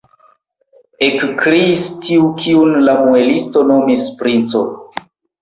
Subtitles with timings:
[1.07, 4.65] ekkriis tiu, kiun la muelisto nomis princo.